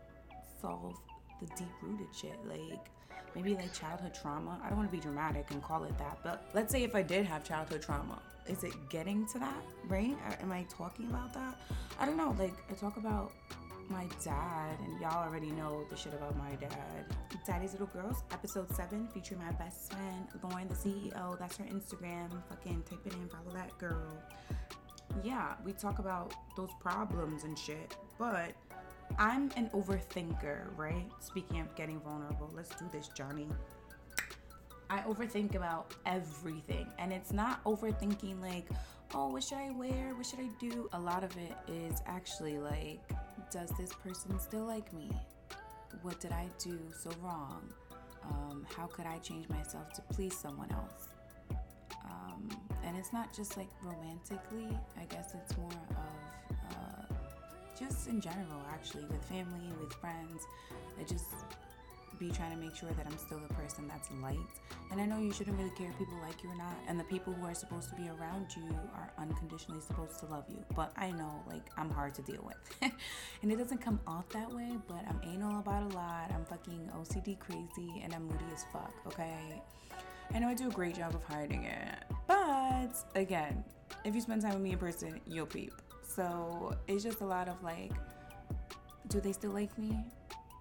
solve 0.61 0.95
the 1.39 1.47
deep 1.55 1.71
rooted 1.81 2.13
shit. 2.13 2.37
Like, 2.45 2.89
maybe 3.35 3.55
like 3.55 3.73
childhood 3.73 4.13
trauma. 4.13 4.59
I 4.63 4.69
don't 4.69 4.77
want 4.77 4.91
to 4.91 4.95
be 4.95 5.01
dramatic 5.01 5.47
and 5.51 5.61
call 5.61 5.83
it 5.83 5.97
that, 5.97 6.19
but 6.23 6.49
let's 6.53 6.71
say 6.71 6.83
if 6.83 6.95
I 6.95 7.01
did 7.01 7.25
have 7.25 7.43
childhood 7.43 7.81
trauma, 7.81 8.19
is 8.47 8.63
it 8.63 8.73
getting 8.89 9.27
to 9.27 9.39
that, 9.39 9.63
right? 9.87 10.15
Am 10.41 10.51
I 10.51 10.65
talking 10.69 11.05
about 11.07 11.33
that? 11.33 11.59
I 11.99 12.05
don't 12.05 12.17
know. 12.17 12.35
Like, 12.39 12.53
I 12.69 12.73
talk 12.73 12.97
about 12.97 13.31
my 13.89 14.05
dad, 14.23 14.77
and 14.83 14.99
y'all 14.99 15.23
already 15.23 15.51
know 15.51 15.85
the 15.89 15.95
shit 15.95 16.13
about 16.13 16.37
my 16.37 16.55
dad. 16.55 17.05
Daddy's 17.45 17.71
Little 17.71 17.87
Girls, 17.87 18.23
episode 18.31 18.73
7, 18.75 19.07
featuring 19.13 19.39
my 19.39 19.51
best 19.53 19.91
friend, 19.91 20.27
Lauren, 20.43 20.67
the 20.67 20.75
CEO. 20.75 21.37
That's 21.39 21.57
her 21.57 21.65
Instagram. 21.65 22.29
Fucking 22.49 22.83
type 22.89 22.99
it 23.05 23.13
in, 23.13 23.29
follow 23.29 23.55
that 23.55 23.77
girl. 23.77 24.17
Yeah, 25.23 25.53
we 25.65 25.73
talk 25.73 25.99
about 25.99 26.33
those 26.55 26.69
problems 26.79 27.43
and 27.43 27.57
shit 27.57 27.95
but 28.19 28.51
I'm 29.19 29.51
an 29.57 29.69
overthinker, 29.73 30.77
right? 30.77 31.05
Speaking 31.19 31.59
of 31.59 31.75
getting 31.75 31.99
vulnerable, 31.99 32.49
let's 32.55 32.73
do 32.75 32.85
this, 32.89 33.09
Johnny. 33.09 33.47
I 34.89 34.99
overthink 35.01 35.55
about 35.55 35.93
everything. 36.05 36.87
And 36.97 37.11
it's 37.11 37.33
not 37.33 37.61
overthinking 37.65 38.41
like, 38.41 38.69
oh, 39.13 39.27
what 39.27 39.43
should 39.43 39.57
I 39.57 39.71
wear? 39.71 40.15
What 40.15 40.25
should 40.25 40.39
I 40.39 40.47
do? 40.57 40.89
A 40.93 40.99
lot 40.99 41.25
of 41.25 41.35
it 41.35 41.51
is 41.67 42.01
actually 42.05 42.59
like, 42.59 43.01
does 43.51 43.71
this 43.77 43.91
person 43.91 44.39
still 44.39 44.63
like 44.63 44.91
me? 44.93 45.11
What 46.01 46.21
did 46.21 46.31
I 46.31 46.47
do 46.57 46.79
so 46.97 47.11
wrong? 47.21 47.61
Um, 48.23 48.65
how 48.73 48.87
could 48.87 49.05
I 49.05 49.17
change 49.17 49.49
myself 49.49 49.91
to 49.93 50.01
please 50.13 50.35
someone 50.35 50.71
else? 50.71 51.09
Um, 52.05 52.47
and 52.85 52.95
it's 52.95 53.11
not 53.11 53.35
just 53.35 53.57
like 53.57 53.69
romantically, 53.83 54.77
I 54.97 55.03
guess 55.13 55.35
it's 55.35 55.57
more 55.57 55.67
of 55.67 55.97
just 57.79 58.07
in 58.07 58.19
general, 58.19 58.61
actually, 58.71 59.05
with 59.05 59.23
family, 59.25 59.71
with 59.79 59.93
friends. 59.93 60.43
I 60.99 61.03
just 61.03 61.25
be 62.19 62.29
trying 62.29 62.51
to 62.51 62.57
make 62.57 62.75
sure 62.75 62.89
that 62.89 63.05
I'm 63.05 63.17
still 63.17 63.39
the 63.39 63.53
person 63.53 63.87
that's 63.87 64.09
liked. 64.21 64.59
And 64.91 64.99
I 64.99 65.05
know 65.05 65.19
you 65.19 65.31
shouldn't 65.31 65.57
really 65.57 65.71
care 65.71 65.89
if 65.89 65.97
people 65.97 66.17
like 66.21 66.43
you 66.43 66.49
or 66.49 66.55
not. 66.55 66.75
And 66.87 66.99
the 66.99 67.05
people 67.05 67.31
who 67.31 67.45
are 67.45 67.53
supposed 67.53 67.89
to 67.89 67.95
be 67.95 68.09
around 68.09 68.47
you 68.55 68.67
are 68.93 69.11
unconditionally 69.17 69.79
supposed 69.79 70.19
to 70.19 70.25
love 70.25 70.43
you. 70.49 70.63
But 70.75 70.91
I 70.97 71.11
know, 71.11 71.41
like, 71.47 71.63
I'm 71.77 71.89
hard 71.89 72.13
to 72.15 72.21
deal 72.21 72.43
with. 72.45 72.91
and 73.41 73.51
it 73.51 73.57
doesn't 73.57 73.79
come 73.79 73.99
off 74.05 74.27
that 74.29 74.51
way, 74.53 74.77
but 74.87 75.01
I'm 75.07 75.21
anal 75.25 75.59
about 75.59 75.91
a 75.91 75.95
lot. 75.95 76.31
I'm 76.33 76.43
fucking 76.45 76.91
OCD 76.97 77.39
crazy 77.39 78.01
and 78.03 78.13
I'm 78.13 78.23
moody 78.23 78.45
as 78.53 78.65
fuck, 78.73 78.93
okay? 79.07 79.61
I 80.33 80.39
know 80.39 80.49
I 80.49 80.53
do 80.53 80.67
a 80.67 80.71
great 80.71 80.95
job 80.95 81.15
of 81.15 81.23
hiding 81.23 81.63
it. 81.63 82.03
But 82.27 82.95
again, 83.15 83.63
if 84.03 84.13
you 84.13 84.21
spend 84.21 84.41
time 84.41 84.53
with 84.53 84.61
me 84.61 84.73
in 84.73 84.77
person, 84.77 85.21
you'll 85.25 85.45
peep. 85.45 85.73
So 86.15 86.75
it's 86.87 87.03
just 87.03 87.21
a 87.21 87.25
lot 87.25 87.47
of 87.47 87.61
like, 87.63 87.91
do 89.07 89.19
they 89.21 89.31
still 89.31 89.51
like 89.51 89.77
me? 89.77 90.03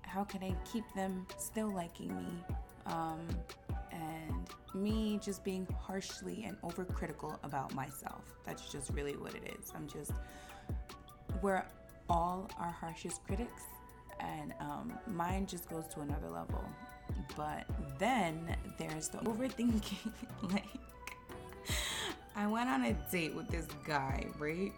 how 0.09 0.25
can 0.25 0.43
I 0.43 0.55
keep 0.71 0.85
them 0.95 1.27
still 1.37 1.73
liking 1.73 2.17
me? 2.17 2.45
Um, 2.87 3.21
and 3.93 4.49
me 4.75 5.21
just 5.23 5.45
being 5.45 5.67
harshly 5.79 6.45
and 6.47 6.61
overcritical 6.63 7.39
about 7.43 7.75
myself. 7.75 8.25
That's 8.45 8.73
just 8.73 8.91
really 8.91 9.17
what 9.17 9.35
it 9.35 9.57
is. 9.59 9.71
I'm 9.75 9.87
just, 9.87 10.13
we're 11.43 11.65
all 12.09 12.51
our 12.59 12.71
harshest 12.71 13.23
critics, 13.27 13.63
and 14.21 14.55
um, 14.61 14.93
mine 15.07 15.47
just 15.47 15.69
goes 15.69 15.87
to 15.89 16.01
another 16.01 16.31
level. 16.31 16.65
But 17.37 17.67
then 17.99 18.57
there's 18.79 19.09
the 19.09 19.19
overthinking. 19.19 20.13
like, 20.53 20.65
I 22.35 22.47
went 22.47 22.69
on 22.71 22.85
a 22.85 22.93
date 23.13 23.35
with 23.35 23.49
this 23.49 23.67
guy, 23.87 24.27
right? 24.39 24.73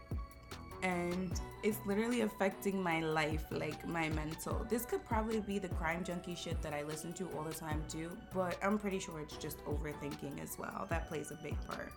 And 0.82 1.40
it's 1.62 1.78
literally 1.87 2.22
affecting 2.22 2.82
my 2.82 3.00
life, 3.00 3.44
like 3.50 3.87
my 3.87 4.08
mental. 4.10 4.66
This 4.68 4.84
could 4.84 5.04
probably 5.04 5.40
be 5.40 5.58
the 5.58 5.68
crime 5.68 6.04
junkie 6.04 6.34
shit 6.34 6.60
that 6.62 6.72
I 6.72 6.82
listen 6.82 7.12
to 7.14 7.28
all 7.37 7.44
the 7.44 7.54
time 7.54 7.82
too, 7.88 8.10
but 8.32 8.56
I'm 8.62 8.78
pretty 8.78 8.99
sure 8.99 9.20
it's 9.20 9.37
just 9.37 9.64
overthinking 9.64 10.42
as 10.42 10.58
well. 10.58 10.87
That 10.88 11.08
plays 11.08 11.30
a 11.30 11.38
big 11.42 11.56
part. 11.66 11.92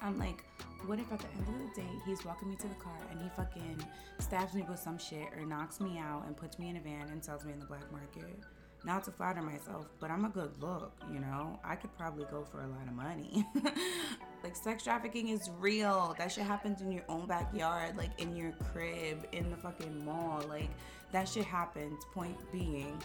I'm 0.00 0.18
like, 0.18 0.44
what 0.86 0.98
if 0.98 1.10
at 1.12 1.18
the 1.18 1.26
end 1.26 1.48
of 1.48 1.74
the 1.74 1.80
day 1.82 1.88
he's 2.06 2.24
walking 2.24 2.48
me 2.48 2.56
to 2.56 2.68
the 2.68 2.74
car 2.76 2.98
and 3.10 3.20
he 3.20 3.28
fucking 3.30 3.84
stabs 4.20 4.54
me 4.54 4.64
with 4.68 4.78
some 4.78 4.98
shit 4.98 5.28
or 5.36 5.44
knocks 5.44 5.80
me 5.80 5.98
out 5.98 6.24
and 6.26 6.36
puts 6.36 6.58
me 6.58 6.68
in 6.68 6.76
a 6.76 6.80
van 6.80 7.08
and 7.10 7.22
sells 7.22 7.44
me 7.44 7.52
in 7.52 7.58
the 7.58 7.66
black 7.66 7.90
market? 7.90 8.38
Not 8.88 9.04
to 9.04 9.10
flatter 9.10 9.42
myself, 9.42 9.86
but 10.00 10.10
I'm 10.10 10.24
a 10.24 10.30
good 10.30 10.50
look, 10.62 10.92
you 11.12 11.20
know? 11.20 11.60
I 11.62 11.76
could 11.76 11.96
probably 11.98 12.24
go 12.30 12.42
for 12.42 12.62
a 12.62 12.66
lot 12.66 12.86
of 12.86 12.94
money. 12.94 13.46
like, 14.42 14.56
sex 14.56 14.82
trafficking 14.82 15.28
is 15.28 15.50
real. 15.60 16.16
That 16.16 16.32
shit 16.32 16.44
happens 16.44 16.80
in 16.80 16.90
your 16.90 17.04
own 17.06 17.26
backyard, 17.26 17.98
like 17.98 18.18
in 18.18 18.34
your 18.34 18.52
crib, 18.72 19.28
in 19.32 19.50
the 19.50 19.58
fucking 19.58 20.06
mall. 20.06 20.42
Like, 20.48 20.70
that 21.12 21.28
shit 21.28 21.44
happens. 21.44 22.02
Point 22.14 22.38
being, 22.50 22.98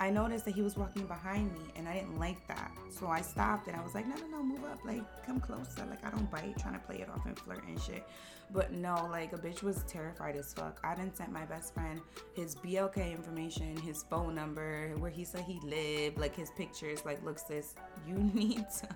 I 0.00 0.10
noticed 0.10 0.44
that 0.46 0.54
he 0.54 0.62
was 0.62 0.76
walking 0.76 1.06
behind 1.06 1.52
me 1.52 1.60
and 1.76 1.88
I 1.88 1.94
didn't 1.94 2.18
like 2.18 2.46
that. 2.48 2.72
So 2.90 3.06
I 3.06 3.20
stopped 3.20 3.68
and 3.68 3.76
I 3.76 3.82
was 3.82 3.94
like, 3.94 4.06
no, 4.06 4.16
no, 4.16 4.26
no, 4.38 4.42
move 4.42 4.64
up. 4.64 4.78
Like, 4.84 5.02
come 5.24 5.40
closer. 5.40 5.86
Like, 5.88 6.04
I 6.04 6.10
don't 6.10 6.30
bite, 6.30 6.58
trying 6.58 6.74
to 6.74 6.80
play 6.80 6.96
it 6.96 7.08
off 7.08 7.24
and 7.26 7.38
flirt 7.38 7.64
and 7.68 7.80
shit. 7.80 8.04
But 8.52 8.72
no, 8.72 9.08
like, 9.10 9.32
a 9.32 9.38
bitch 9.38 9.62
was 9.62 9.84
terrified 9.86 10.36
as 10.36 10.52
fuck. 10.52 10.80
I 10.82 10.94
didn't 10.94 11.16
send 11.16 11.32
my 11.32 11.44
best 11.44 11.74
friend 11.74 12.00
his 12.34 12.56
BLK 12.56 13.12
information, 13.12 13.76
his 13.76 14.02
phone 14.02 14.34
number, 14.34 14.94
where 14.98 15.10
he 15.10 15.24
said 15.24 15.42
he 15.42 15.60
lived, 15.62 16.18
like 16.18 16.34
his 16.34 16.50
pictures. 16.50 17.04
Like, 17.04 17.24
look, 17.24 17.38
sis, 17.38 17.74
you 18.06 18.14
need 18.34 18.66
to, 18.80 18.88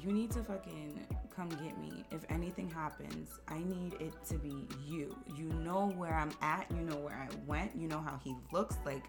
you 0.00 0.12
need 0.12 0.30
to 0.32 0.42
fucking 0.42 1.06
come 1.38 1.48
get 1.50 1.78
me. 1.78 2.04
If 2.10 2.24
anything 2.30 2.68
happens, 2.68 3.38
I 3.46 3.58
need 3.58 3.94
it 4.00 4.12
to 4.28 4.34
be 4.34 4.66
you. 4.84 5.16
You 5.36 5.44
know 5.64 5.92
where 5.96 6.14
I'm 6.14 6.32
at, 6.42 6.66
you 6.68 6.82
know 6.82 6.96
where 6.96 7.14
I 7.14 7.28
went, 7.46 7.70
you 7.76 7.86
know 7.86 8.00
how 8.00 8.18
he 8.24 8.34
looks. 8.52 8.76
Like, 8.84 9.04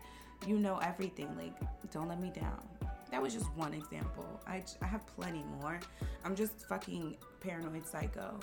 you 0.45 0.59
know 0.59 0.77
everything. 0.77 1.35
Like, 1.35 1.55
don't 1.91 2.07
let 2.07 2.21
me 2.21 2.29
down. 2.29 2.61
That 3.09 3.19
was 3.19 3.33
just 3.33 3.47
one 3.55 3.73
example. 3.73 4.39
I, 4.45 4.63
I 4.79 4.85
have 4.85 5.07
plenty 5.07 5.43
more. 5.59 5.79
I'm 6.23 6.35
just 6.35 6.67
fucking 6.67 7.17
paranoid 7.39 7.87
psycho. 7.87 8.39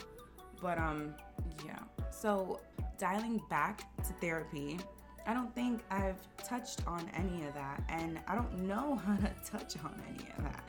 But 0.60 0.78
um 0.78 1.14
yeah. 1.64 1.78
So 2.10 2.60
dialing 2.98 3.40
back 3.48 3.82
to 3.98 4.12
therapy, 4.20 4.78
I 5.26 5.34
don't 5.34 5.52
think 5.54 5.82
I've 5.90 6.16
touched 6.44 6.86
on 6.86 7.10
any 7.14 7.44
of 7.46 7.54
that 7.54 7.82
and 7.88 8.18
I 8.28 8.34
don't 8.34 8.66
know 8.66 8.96
how 9.06 9.16
to 9.16 9.30
touch 9.44 9.74
on 9.84 10.00
any 10.08 10.28
of 10.36 10.44
that. 10.44 10.64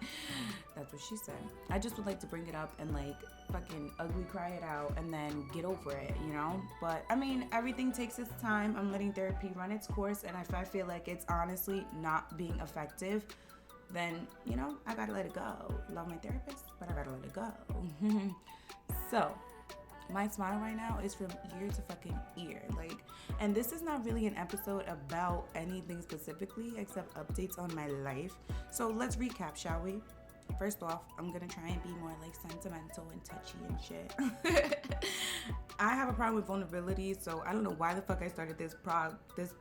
That's 0.76 0.94
what 0.94 1.02
she 1.02 1.18
said. 1.18 1.36
I 1.70 1.80
just 1.80 1.98
would 1.98 2.06
like 2.06 2.20
to 2.22 2.28
bring 2.28 2.48
it 2.48 2.56
up 2.56 2.74
and 2.80 2.94
like 2.94 3.16
fucking 3.52 3.92
ugly 4.00 4.24
cry 4.24 4.50
it 4.50 4.64
out 4.64 4.94
and 4.98 5.14
then 5.14 5.46
get 5.54 5.66
over 5.66 5.92
it, 5.92 6.16
you 6.26 6.34
know? 6.34 6.62
But 6.82 7.06
I 7.10 7.16
mean, 7.16 7.48
everything 7.52 7.92
takes 7.92 8.20
its 8.20 8.32
time. 8.42 8.76
I'm 8.78 8.92
letting 8.92 9.14
therapy 9.14 9.52
run 9.56 9.72
its 9.72 9.88
course, 9.88 10.24
and 10.24 10.36
if 10.42 10.54
I 10.54 10.64
feel 10.64 10.86
like 10.86 11.08
it's 11.08 11.26
honestly 11.30 11.86
not 12.02 12.38
being 12.38 12.60
effective, 12.62 13.26
then, 13.92 14.28
you 14.46 14.56
know, 14.56 14.76
I 14.86 14.96
gotta 14.96 15.14
let 15.14 15.26
it 15.26 15.34
go. 15.34 15.74
Love 15.94 16.10
my 16.10 16.18
therapist, 16.18 16.66
but 16.80 16.90
I 16.90 16.94
gotta 16.94 17.12
let 17.12 17.24
it 17.24 17.34
go. 17.34 18.36
so, 19.12 19.32
my 20.12 20.28
smile 20.28 20.60
right 20.60 20.76
now 20.76 21.00
is 21.04 21.14
from 21.14 21.28
ear 21.60 21.68
to 21.68 21.82
fucking 21.82 22.18
ear. 22.38 22.62
Like, 22.76 22.98
and 23.40 23.54
this 23.54 23.72
is 23.72 23.82
not 23.82 24.06
really 24.06 24.28
an 24.28 24.36
episode 24.38 24.86
about 24.88 25.46
anything 25.56 26.02
specifically 26.02 26.74
except 26.78 27.14
updates 27.16 27.60
on 27.60 27.74
my 27.76 27.88
life. 27.88 28.34
So 28.72 28.90
let's 28.90 29.16
recap, 29.16 29.56
shall 29.56 29.82
we? 29.84 30.02
First 30.58 30.82
off, 30.82 31.02
I'm 31.20 31.32
gonna 31.32 31.48
try 31.48 31.68
and 31.68 31.84
be 31.84 31.90
more 32.00 32.16
like 32.22 32.34
sentimental 32.36 33.06
and 33.12 33.24
touchy 33.24 33.58
and 33.68 33.78
shit. 33.82 34.86
I 35.80 35.90
have 35.94 36.10
a 36.10 36.14
problem 36.14 36.36
with 36.36 36.46
vulnerability, 36.46 37.16
so 37.20 37.44
I 37.46 37.52
don't 37.52 37.64
know 37.64 37.76
why 37.78 37.94
the 37.94 38.02
fuck 38.02 38.22
I 38.24 38.28
started 38.30 38.58
this 38.58 38.76
pro 38.82 39.14
this 39.36 39.54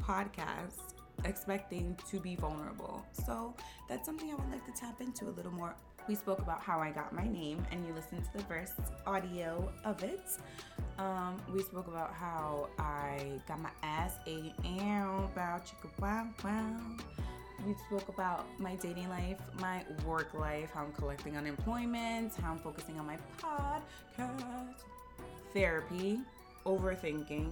podcast 0.00 0.94
expecting 1.24 1.98
to 2.10 2.20
be 2.20 2.36
vulnerable. 2.36 3.04
So 3.12 3.54
that's 3.88 4.06
something 4.06 4.30
I 4.30 4.34
would 4.34 4.50
like 4.50 4.64
to 4.66 4.72
tap 4.78 5.00
into 5.00 5.26
a 5.28 5.32
little 5.32 5.52
more. 5.52 5.74
We 6.08 6.14
spoke 6.14 6.38
about 6.38 6.62
how 6.62 6.78
I 6.78 6.90
got 6.90 7.12
my 7.12 7.26
name, 7.26 7.66
and 7.72 7.84
you 7.86 7.92
listened 7.92 8.24
to 8.24 8.38
the 8.38 8.44
first 8.44 8.74
audio 9.06 9.68
of 9.84 10.02
it. 10.04 10.20
Um, 10.98 11.40
we 11.52 11.62
spoke 11.62 11.88
about 11.88 12.12
how 12.12 12.68
I 12.78 13.40
got 13.48 13.60
my 13.60 13.70
ass 13.82 14.14
and 14.26 14.52
about 15.32 15.66
chicka 15.66 15.90
wow 16.00 16.26
wow 16.44 16.76
we 17.66 17.74
spoke 17.74 18.08
about 18.08 18.46
my 18.60 18.76
dating 18.76 19.08
life, 19.08 19.38
my 19.60 19.84
work 20.04 20.34
life, 20.34 20.70
how 20.72 20.82
I'm 20.82 20.92
collecting 20.92 21.36
unemployment, 21.36 22.34
how 22.36 22.52
I'm 22.52 22.58
focusing 22.58 22.98
on 22.98 23.06
my 23.06 23.16
podcast, 23.38 24.84
therapy, 25.52 26.20
overthinking, 26.64 27.50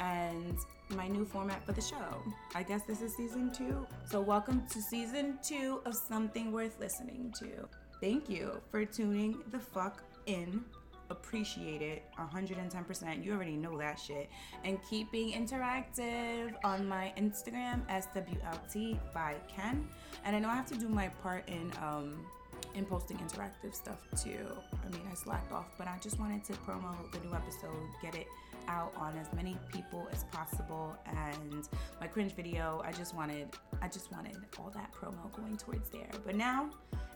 and 0.00 0.58
my 0.90 1.08
new 1.08 1.24
format 1.24 1.64
for 1.64 1.72
the 1.72 1.80
show. 1.80 2.22
I 2.54 2.62
guess 2.62 2.82
this 2.82 3.02
is 3.02 3.14
season 3.16 3.52
two. 3.52 3.86
So, 4.04 4.20
welcome 4.20 4.62
to 4.70 4.80
season 4.80 5.38
two 5.42 5.80
of 5.84 5.94
Something 5.94 6.52
Worth 6.52 6.78
Listening 6.80 7.34
to. 7.38 7.68
Thank 8.00 8.28
you 8.28 8.60
for 8.70 8.84
tuning 8.84 9.38
the 9.50 9.58
fuck 9.58 10.02
in 10.26 10.64
appreciate 11.10 11.82
it 11.82 12.04
110%. 12.18 13.24
You 13.24 13.32
already 13.32 13.56
know 13.56 13.78
that 13.78 13.98
shit. 13.98 14.28
And 14.64 14.78
keep 14.88 15.10
being 15.10 15.32
interactive 15.32 16.52
on 16.64 16.86
my 16.86 17.12
Instagram, 17.16 17.86
SWLT 17.88 18.98
by 19.14 19.36
Ken. 19.48 19.88
And 20.24 20.36
I 20.36 20.38
know 20.38 20.48
I 20.48 20.54
have 20.54 20.66
to 20.66 20.76
do 20.76 20.88
my 20.88 21.08
part 21.22 21.48
in 21.48 21.72
um 21.82 22.26
in 22.74 22.84
posting 22.84 23.16
interactive 23.18 23.74
stuff 23.74 23.98
too. 24.22 24.46
I 24.84 24.88
mean, 24.90 25.02
I 25.10 25.14
slacked 25.14 25.52
off, 25.52 25.68
but 25.78 25.86
I 25.86 25.96
just 26.00 26.18
wanted 26.18 26.44
to 26.44 26.52
promo 26.52 26.94
the 27.12 27.18
new 27.20 27.34
episode, 27.34 27.70
get 28.02 28.14
it 28.14 28.26
out 28.68 28.92
on 28.96 29.16
as 29.18 29.32
many 29.34 29.56
people 29.72 30.08
as 30.12 30.24
possible. 30.24 30.96
And 31.06 31.68
my 32.00 32.06
cringe 32.06 32.32
video 32.34 32.82
i 32.84 32.92
just 32.92 33.14
wanted 33.14 33.48
i 33.82 33.88
just 33.88 34.12
wanted 34.12 34.36
all 34.58 34.70
that 34.74 34.92
promo 34.92 35.34
going 35.34 35.56
towards 35.56 35.88
there. 35.90 36.10
But 36.24 36.36
now 36.36 36.70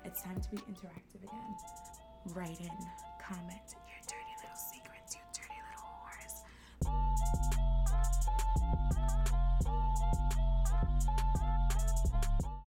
it's 0.04 0.22
time 0.22 0.40
to 0.40 0.50
be 0.50 0.56
interactive 0.56 1.22
again. 1.22 2.34
Write 2.34 2.60
in 2.60 2.70
comment 3.20 3.76